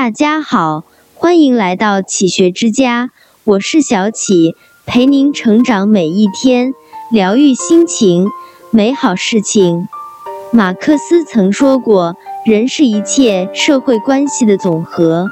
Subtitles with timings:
[0.00, 0.84] 大家好，
[1.16, 3.10] 欢迎来到启学之家，
[3.42, 4.54] 我是小启，
[4.86, 6.72] 陪您成长每一天，
[7.10, 8.28] 疗愈心情，
[8.70, 9.88] 美好事情。
[10.52, 12.14] 马克思曾说过，
[12.46, 15.26] 人是一切社会关系的总和。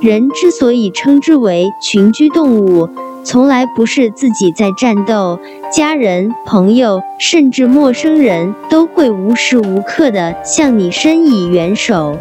[0.00, 2.90] 人之所以称之为群居动物，
[3.22, 5.38] 从来不是自己在战斗，
[5.72, 12.18] 家人、朋友，甚至陌生人都会无时无刻的向你伸以援手。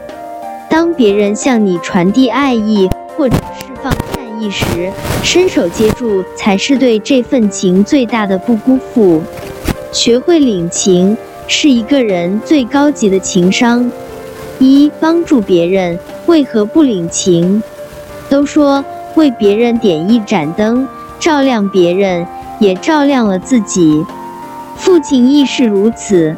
[0.72, 4.90] 当别人向你传递爱意或者释放善意时，
[5.22, 9.22] 伸手接住才是对这份情最大的不辜负。
[9.92, 13.92] 学会领情是一个人最高级的情商。
[14.60, 17.62] 一帮助别人，为何不领情？
[18.30, 18.82] 都说
[19.16, 20.88] 为别人点一盏灯，
[21.20, 22.26] 照亮别人，
[22.62, 24.06] 也照亮了自己。
[24.78, 26.34] 父亲亦是如此，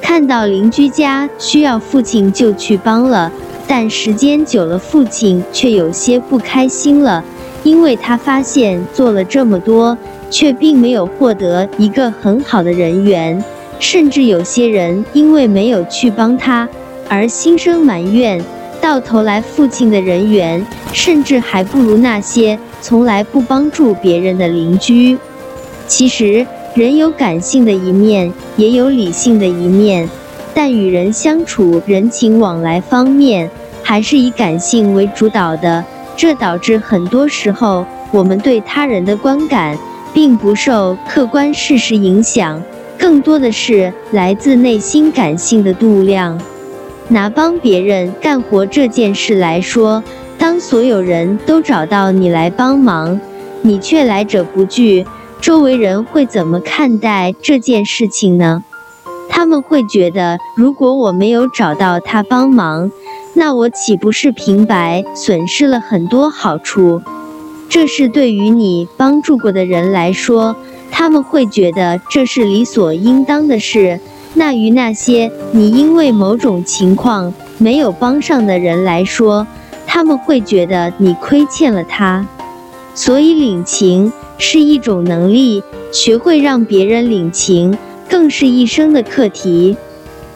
[0.00, 3.30] 看到邻居家需要父亲就去帮了。
[3.70, 7.22] 但时间久了，父亲却有些不开心了，
[7.62, 9.96] 因为他发现做了这么多，
[10.30, 13.44] 却并没有获得一个很好的人缘，
[13.78, 16.66] 甚至有些人因为没有去帮他
[17.08, 18.42] 而心生埋怨，
[18.80, 25.18] 到头来父亲的人缘甚至还不如那些从来不帮助别人的邻居。
[25.86, 30.08] 其实，人有感性的一面，也有理性的一面。
[30.54, 33.50] 但与人相处、人情往来方面，
[33.82, 35.84] 还是以感性为主导的，
[36.16, 39.78] 这导致很多时候我们对他人的观感，
[40.12, 42.62] 并不受客观事实影响，
[42.98, 46.40] 更多的是来自内心感性的度量。
[47.08, 50.02] 拿帮别人干活这件事来说，
[50.36, 53.18] 当所有人都找到你来帮忙，
[53.62, 55.06] 你却来者不拒，
[55.40, 58.62] 周围人会怎么看待这件事情呢？
[59.28, 62.90] 他们会觉得，如果我没有找到他帮忙，
[63.34, 67.00] 那我岂不是平白损失了很多好处？
[67.68, 70.56] 这是对于你帮助过的人来说，
[70.90, 74.00] 他们会觉得这是理所应当的事。
[74.34, 79.46] 那于那些你因为某种情况没有帮上的人来说，
[79.86, 82.26] 他们会觉得你亏欠了他。
[82.94, 85.62] 所以，领情是一种能力，
[85.92, 87.76] 学会让别人领情。
[88.08, 89.76] 更是一生的课题。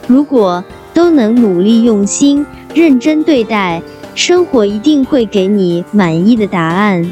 [0.07, 0.63] 如果
[0.93, 2.45] 都能努力用心、
[2.75, 3.81] 认真对待，
[4.15, 7.11] 生活一定会给你满意的答案。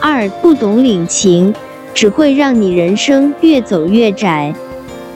[0.00, 1.52] 二不懂领情，
[1.92, 4.54] 只会让你人生越走越窄。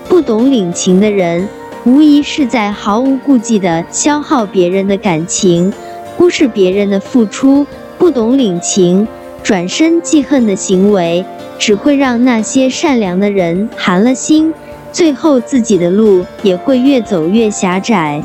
[0.09, 1.49] 不懂领情的人，
[1.85, 5.73] 无疑是在毫无顾忌地消耗别人的感情，
[6.17, 7.67] 忽视别人的付出。
[7.97, 9.07] 不懂领情，
[9.43, 11.25] 转身记恨的行为，
[11.59, 14.53] 只会让那些善良的人寒了心。
[14.95, 18.23] 最后，自己的路也会越走越狭窄。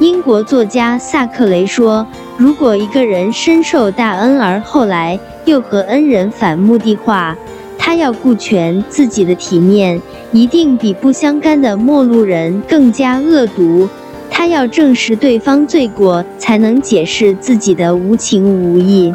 [0.00, 2.04] 英国作家萨克雷说
[2.36, 7.38] ：“如果一个人深受大恩而后来又和恩人反目的话，
[7.78, 10.02] 他要顾全自己的体面，
[10.32, 13.88] 一定比不相干的陌路人更加恶毒。
[14.28, 19.14] 他要证实对方罪过，才能解释自己的无情无义。”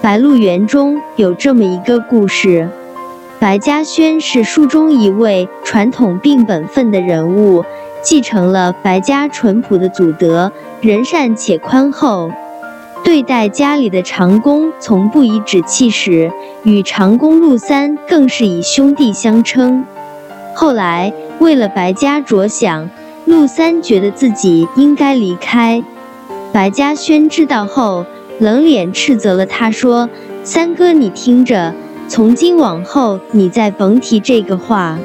[0.00, 2.68] 白鹿原》中有这么一个故事。
[3.40, 7.64] 白嘉轩是书中一位传统并本分的人物，
[8.02, 10.50] 继承了白家淳朴的祖德，
[10.80, 12.32] 人善且宽厚，
[13.04, 16.32] 对待家里的长工从不以指气使，
[16.64, 19.84] 与长工陆三更是以兄弟相称。
[20.52, 22.90] 后来为了白家着想，
[23.24, 25.80] 陆三觉得自己应该离开。
[26.52, 28.04] 白嘉轩知道后，
[28.40, 30.10] 冷脸斥责了他，说
[30.42, 31.72] ：“三哥，你听着。”
[32.08, 34.98] 从今往后，你再甭提这个话。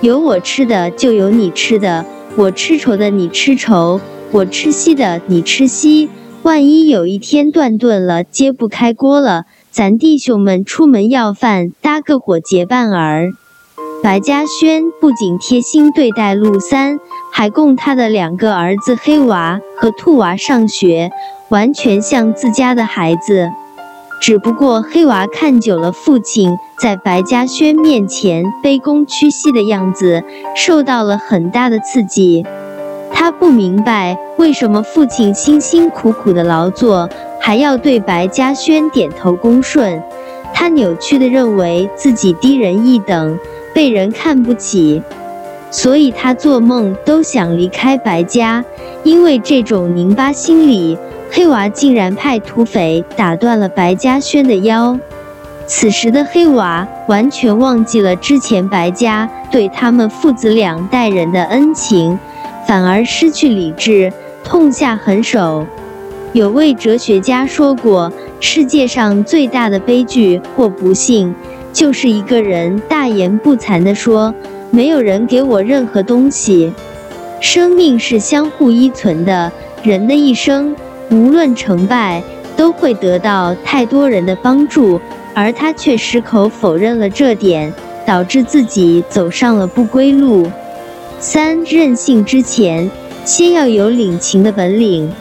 [0.00, 2.04] 有我吃的，就有你吃的；
[2.34, 4.00] 我吃愁的，你吃愁；
[4.32, 6.10] 我吃稀的，你吃稀。
[6.42, 13.28] 万一有一天断顿了，揭不开锅了，咱弟兄们出门要饭，搭个伙结伴儿。
[14.02, 16.98] 白嘉轩不仅贴心对待陆三，
[17.30, 21.12] 还供他的两个儿子黑娃和兔娃上学，
[21.50, 23.52] 完全像自家的孩子。
[24.22, 30.22] 只不过黑娃看久了父亲在白嘉轩面前卑躬屈膝的样子，
[30.54, 32.46] 受到了很大的刺激。
[33.12, 37.08] 他不明白为什么父亲辛辛苦苦的劳作，
[37.40, 40.00] 还要对白嘉轩点头恭顺。
[40.54, 43.36] 他扭曲的认为自己低人一等，
[43.74, 45.02] 被人看不起，
[45.68, 48.64] 所以他做梦都想离开白家。
[49.02, 50.96] 因为这种拧巴心理。
[51.34, 54.98] 黑娃竟然派土匪打断了白嘉轩的腰。
[55.66, 62.18] 此时的黑娃完全忘记了之前白家对他们父子两代人的恩情，
[62.66, 64.12] 反而失去理智，
[64.44, 65.66] 痛下狠手。
[66.34, 71.34] 有位哲学家说过，世界上最大的悲剧或不幸，
[71.72, 74.34] 就是一个人大言不惭地说
[74.70, 76.70] ：“没有人给我任何东西。”
[77.40, 79.50] 生命是相互依存的，
[79.82, 80.76] 人的一生
[81.12, 82.22] 无论成败，
[82.56, 84.98] 都会得到太多人的帮助，
[85.34, 87.72] 而他却矢口否认了这点，
[88.06, 90.50] 导致自己走上了不归路。
[91.20, 92.90] 三，任性之前，
[93.26, 95.12] 先要有领情的本领。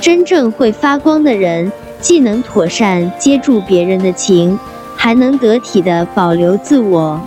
[0.00, 1.70] 真正会发光的人，
[2.00, 4.56] 既能妥善接住别人的情，
[4.94, 7.20] 还能得体的保留自我。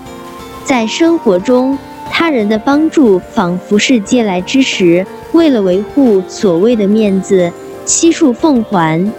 [0.64, 1.78] 在生活中，
[2.10, 7.52] 他人的帮助仿佛是借来之时，为了维护所谓的面子，
[7.88, 9.12] 悉数奉还。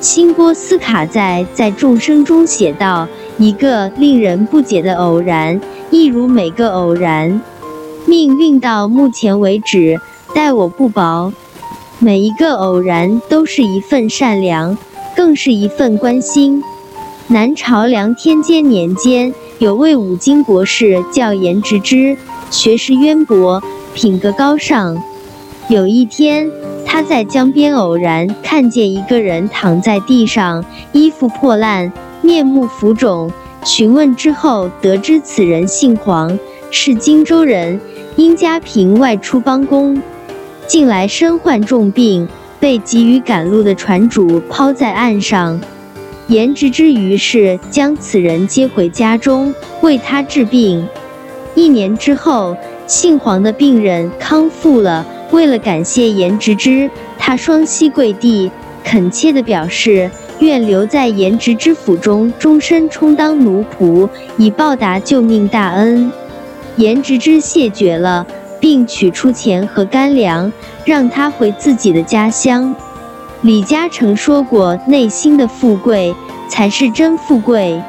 [0.00, 3.06] 新波斯卡在在众生中写道
[3.38, 5.58] ：“一个令人不解的偶然，
[5.90, 7.40] 亦如每个偶然。
[8.06, 10.00] 命运到目前为止，
[10.34, 11.32] 待我不薄。”
[12.02, 14.76] 每一个偶然都是一份善良，
[15.14, 16.64] 更是一份关心。
[17.28, 22.16] 南朝梁天监年间，有位五经博士叫颜值之，
[22.50, 23.62] 学识渊博，
[23.94, 25.00] 品格高尚。
[25.68, 26.50] 有一天，
[26.92, 33.30] 他在江边偶然看见一个人躺在地上，衣服破烂，面目浮肿。
[33.64, 36.36] 询问之后，得知此人姓黄，
[36.72, 37.80] 是荆州人，
[38.16, 40.02] 因家贫外出帮工。
[40.66, 42.26] 近来身患重病，
[42.58, 45.60] 被急于赶路的船主抛在岸上。
[46.26, 50.84] 颜值之于是将此人接回家中，为他治病。
[51.54, 52.56] 一年之后，
[52.88, 55.06] 姓黄的病人康复了。
[55.30, 58.50] 为了感谢颜值之，他双膝跪地，
[58.84, 60.10] 恳切地表示
[60.40, 66.10] 愿留在颜值之府中，终身充当奴仆，以报答救命大恩。
[66.76, 68.26] 颜值之谢绝了。
[68.60, 70.52] 并取出钱和干粮，
[70.84, 72.76] 让他回自己的家乡。
[73.40, 76.14] 李嘉诚说过：“内心的富贵
[76.46, 77.82] 才是真富贵，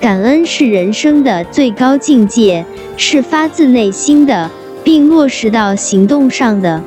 [0.00, 2.64] 感恩是人生的最高境界，
[2.96, 4.50] 是发自内心的，
[4.82, 6.82] 并落实到行动上的。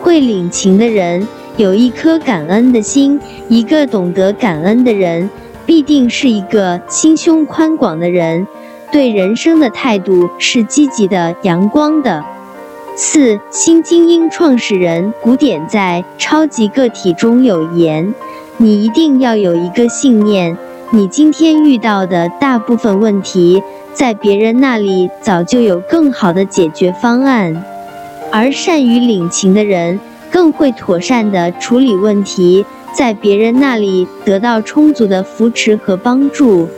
[0.00, 1.26] 会领情的人
[1.56, 5.30] 有一颗感恩的心，一个懂得感恩的人，
[5.64, 8.46] 必定是一个心胸宽广的人，
[8.90, 12.24] 对人生的态度是积极的、阳光的。”
[12.94, 18.14] 四新精英创始人古典在《超级个体》中有言
[18.58, 20.58] ：“你一定要有一个信念，
[20.90, 23.62] 你今天遇到的大部分问题，
[23.94, 27.64] 在别人那里早就有更好的解决方案。
[28.30, 30.00] 而善于领情的人，
[30.30, 32.64] 更会妥善地处理问题，
[32.96, 36.68] 在别人那里得到充足的扶持和帮助，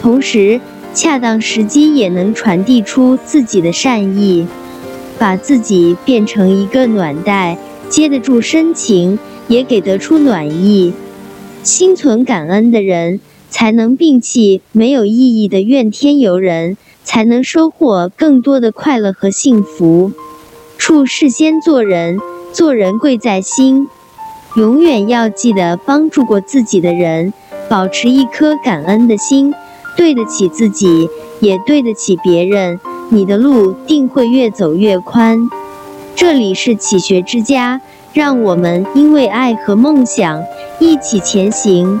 [0.00, 0.60] 同时，
[0.94, 4.46] 恰当时机也能传递出自己的善意。”
[5.16, 7.56] 把自己变成一个暖袋，
[7.88, 9.16] 接得住深情，
[9.46, 10.92] 也给得出暖意。
[11.62, 13.20] 心存感恩的人，
[13.54, 20.10] 才能摒弃没有意义的怨天尤人，才能收获更多的快乐和幸福。
[20.76, 22.18] 处事先做人，
[22.52, 23.86] 做人贵在心。
[24.56, 27.32] 永远要记得帮助过自己的人，
[27.68, 29.54] 保持一颗感恩的心，
[29.96, 31.08] 对得起自己，
[31.38, 32.80] 也对得起别人。
[33.08, 35.48] 你的路定会越走越宽。
[36.16, 37.80] 这里是启学之家，
[38.12, 40.42] 让我们因为爱和梦想
[40.80, 42.00] 一起前行。